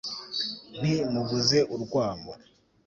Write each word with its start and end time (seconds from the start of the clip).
nti 0.79 0.93
'muvuze 1.11 1.59
urwamo!' 1.73 2.33